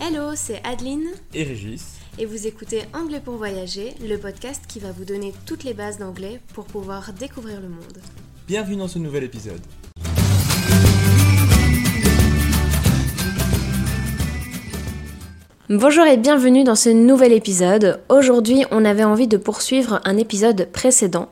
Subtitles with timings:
[0.00, 1.84] Hello, c'est Adeline et Régis.
[2.18, 5.98] et vous écoutez Anglais pour voyager, le podcast qui va vous donner toutes les bases
[5.98, 7.98] d'anglais pour pouvoir découvrir le monde.
[8.46, 9.60] Bienvenue dans ce nouvel épisode.
[15.68, 18.00] Bonjour et bienvenue dans ce nouvel épisode.
[18.08, 21.28] Aujourd'hui, on avait envie de poursuivre un épisode précédent.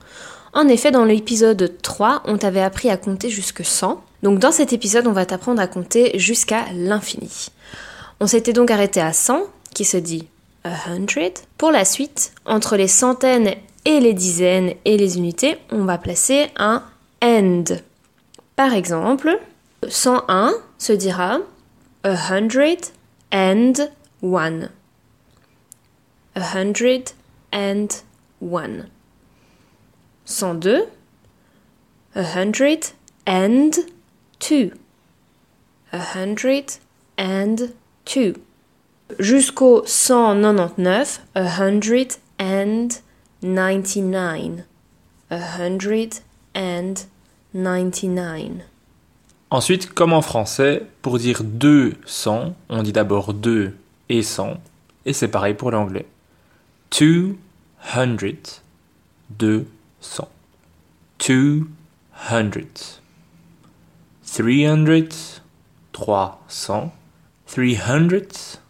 [0.53, 4.03] En effet, dans l'épisode 3, on t'avait appris à compter jusque 100.
[4.23, 7.49] Donc dans cet épisode, on va t'apprendre à compter jusqu'à l'infini.
[8.21, 9.43] On s'était donc arrêté à 100,
[9.75, 10.29] qui se dit
[10.65, 11.35] a hundred.
[11.59, 16.49] Pour la suite, entre les centaines et les dizaines et les unités, on va placer
[16.57, 16.83] un
[17.23, 17.65] end.
[18.57, 19.39] Par exemple,
[19.87, 21.41] 101 se dira
[22.03, 22.79] a hundred
[23.33, 23.75] and
[24.23, 24.71] one.
[26.35, 27.11] A hundred
[27.53, 27.89] and
[28.41, 28.89] one.
[30.27, 30.87] 102
[32.17, 32.93] a hundred
[33.27, 33.77] and
[34.39, 34.73] two.
[35.93, 36.79] A hundred
[37.19, 37.75] and
[38.07, 38.33] two.
[39.19, 42.89] Jusqu'au 199, a hundred and
[43.43, 44.65] ninety-nine.
[45.31, 46.15] A hundred
[46.55, 46.95] and
[47.53, 48.63] ninety-nine.
[49.51, 53.77] Ensuite, comme en français, pour dire 200, on dit d'abord 2
[54.09, 54.55] et 100,
[55.05, 56.07] et c'est pareil pour l'anglais.
[56.91, 57.37] 200,
[59.39, 59.67] 200.
[60.01, 60.29] 200.
[64.33, 65.41] 300,
[65.93, 66.93] 300.
[67.57, 68.61] 300,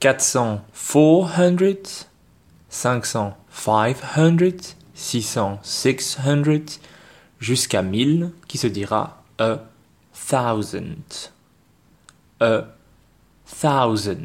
[0.00, 2.10] 400, 400,
[2.68, 6.80] 500, 500, 600, 600,
[7.40, 9.60] jusqu'à 1000 qui se dira a
[10.28, 11.30] thousand.
[12.40, 12.66] A
[13.46, 14.18] thousand.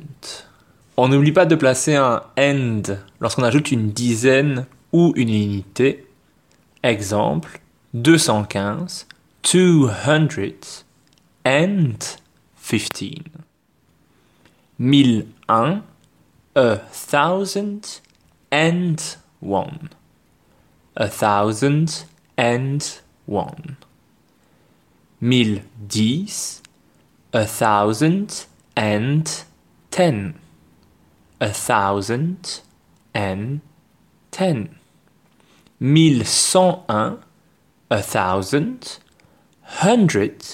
[0.97, 2.81] On n'oublie pas de placer un end
[3.21, 6.05] lorsqu'on ajoute une dizaine ou une unité.
[6.83, 7.61] Exemple
[7.93, 9.07] 215,
[9.43, 10.83] 200
[11.45, 11.99] and
[12.61, 13.48] 15.
[14.79, 15.83] 1001,
[16.55, 17.99] a thousand
[18.49, 19.89] and one.
[20.95, 22.05] A thousand
[22.37, 23.75] and one.
[25.19, 26.61] 1010,
[27.33, 28.45] a thousand
[28.77, 29.43] and
[29.91, 30.39] ten.
[31.41, 32.61] A thousand
[33.13, 33.59] and
[34.31, 34.79] ten.
[35.79, 37.23] 1101,
[37.91, 38.97] a thousand,
[39.61, 40.45] hundred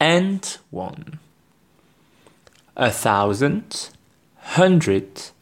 [0.00, 1.20] and one.
[2.76, 3.90] A thousand,
[4.56, 5.32] hundred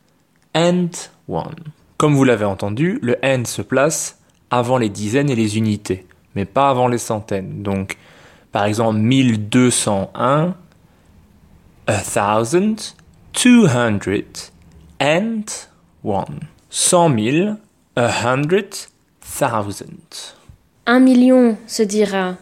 [0.55, 0.91] and
[1.29, 1.73] one.
[1.97, 4.19] Comme vous l'avez entendu, le and se place
[4.51, 7.63] avant les dizaines et les unités, mais pas avant les centaines.
[7.63, 7.97] Donc,
[8.51, 10.55] par exemple, 1201,
[11.87, 12.95] a thousand,
[13.33, 14.27] two hundred
[15.01, 15.45] and
[16.05, 16.41] one.
[16.69, 17.57] Cent mille,
[17.97, 18.75] a hundred
[19.21, 20.35] thousand.
[20.87, 22.37] Un million se dira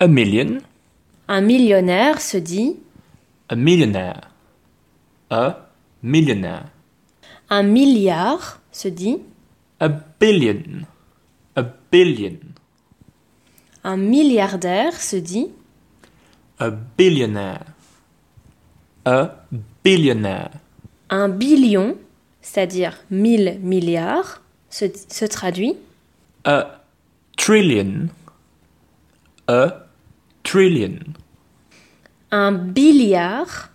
[0.00, 0.58] A million,
[1.28, 2.76] un millionnaire se dit
[3.48, 4.20] a millionaire.
[5.30, 5.68] A
[6.02, 6.68] millionaire.
[7.50, 9.18] un milliard se dit?
[9.80, 10.84] A billion.
[11.56, 12.38] A billion.
[13.84, 15.48] un milliardaire se dit?
[16.58, 17.64] A billionaire.
[19.04, 19.44] A
[19.84, 20.50] billionaire.
[21.10, 21.96] un billion,
[22.42, 25.74] c'est-à-dire mille milliards, se, se traduit?
[26.44, 26.82] A
[27.36, 28.08] trillion.
[29.46, 29.86] A
[30.42, 30.98] trillion.
[32.30, 33.70] Un billiard,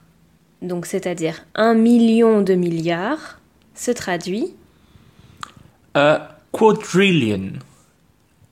[0.62, 3.40] donc c'est-à-dire un million de milliards,
[3.76, 4.54] se traduit
[5.96, 7.54] A quadrillion.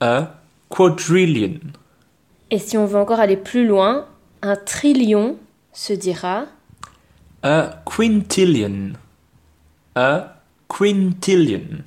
[0.00, 0.34] A
[0.68, 1.60] quadrillion.
[2.50, 4.06] Et si on veut encore aller plus loin,
[4.42, 5.36] un trillion
[5.72, 6.46] se dira
[7.42, 8.92] A quintillion.
[9.94, 10.36] A
[10.68, 11.82] quintillion.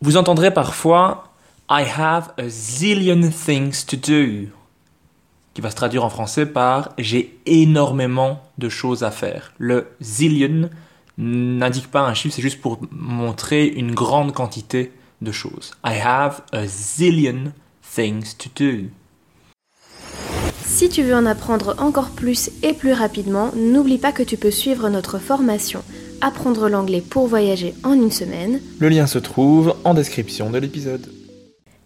[0.00, 1.32] Vous entendrez parfois
[1.68, 4.50] I have a zillion things to do,
[5.56, 9.54] qui va se traduire en français par j'ai énormément de choses à faire.
[9.56, 10.68] Le zillion
[11.16, 15.72] n'indique pas un chiffre, c'est juste pour montrer une grande quantité de choses.
[15.82, 18.88] I have a zillion things to do.
[20.62, 24.50] Si tu veux en apprendre encore plus et plus rapidement, n'oublie pas que tu peux
[24.50, 25.82] suivre notre formation
[26.20, 28.60] Apprendre l'anglais pour voyager en une semaine.
[28.78, 31.15] Le lien se trouve en description de l'épisode.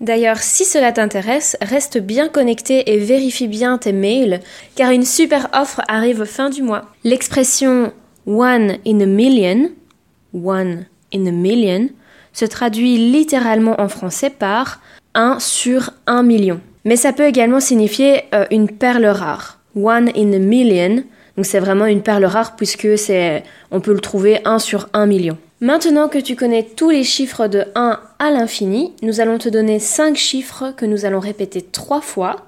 [0.01, 4.41] D'ailleurs, si cela t'intéresse, reste bien connecté et vérifie bien tes mails,
[4.75, 6.87] car une super offre arrive fin du mois.
[7.05, 7.93] L'expression
[8.27, 9.71] one in a million,
[10.33, 11.89] one in a million,
[12.33, 14.81] se traduit littéralement en français par
[15.15, 16.61] 1 sur 1 million.
[16.85, 19.59] Mais ça peut également signifier euh, une perle rare.
[19.77, 21.05] One in a million,
[21.37, 25.07] donc c'est vraiment une perle rare puisque c'est, on peut le trouver 1 sur 1
[25.07, 25.37] million.
[25.63, 29.79] Maintenant que tu connais tous les chiffres de 1 à l'infini, nous allons te donner
[29.79, 32.47] 5 chiffres que nous allons répéter 3 fois.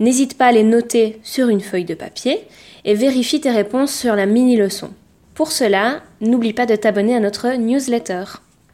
[0.00, 2.48] N'hésite pas à les noter sur une feuille de papier
[2.86, 4.92] et vérifie tes réponses sur la mini-leçon.
[5.34, 8.24] Pour cela, n'oublie pas de t'abonner à notre newsletter.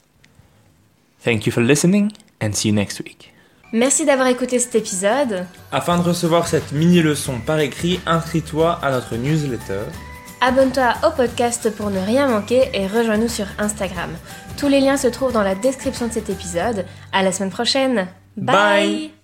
[1.22, 2.12] Thank you for listening
[2.42, 3.34] and see you next week.
[3.72, 5.46] Merci d'avoir écouté cet épisode.
[5.72, 9.84] Afin de recevoir cette mini-leçon par écrit, inscris-toi à notre newsletter.
[10.42, 14.10] Abonne-toi au podcast pour ne rien manquer et rejoins-nous sur Instagram.
[14.58, 16.86] Tous les liens se trouvent dans la description de cet épisode.
[17.12, 18.08] À la semaine prochaine.
[18.46, 19.10] Bye.
[19.12, 19.19] Bye.